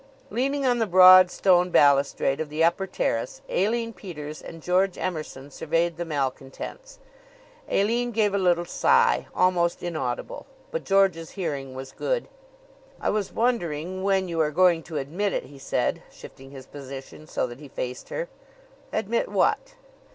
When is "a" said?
8.33-8.39